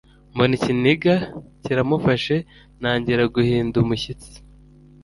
mbona 0.33 0.53
ikiniga 0.57 1.15
kiramufasha 1.63 2.35
ntangira 2.79 3.23
guhinda 3.35 3.75
umushyitsi 3.83 4.31